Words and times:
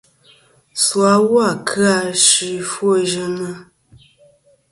Su 0.83 0.99
awu 1.13 1.33
a 1.49 1.49
kɨ-a 1.67 1.93
ɨ 2.09 2.11
suy 2.27 2.57
ɨfwoyɨnɨ. 2.65 3.49